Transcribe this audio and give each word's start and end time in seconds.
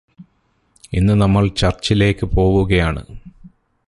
ഇന്ന് 0.93 1.13
നമ്മൾ 1.21 1.43
ചർച്ചിലേക്ക് 1.57 2.25
പോവുകയാണ് 2.25 3.03